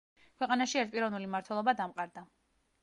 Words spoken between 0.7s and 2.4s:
ერთპიროვნული მმართველობა დამყარდა.